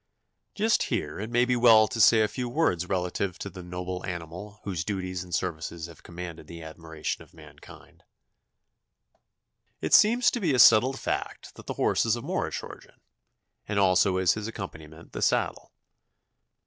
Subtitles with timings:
[0.55, 4.03] Just here it may be well to say a few words relative to the noble
[4.03, 8.01] animal whose duties and services have commanded the admiration of mankind.
[9.79, 12.99] It seems to be a settled fact that the horse is of Moorish origin,
[13.67, 15.71] as also is his accompaniment, the saddle.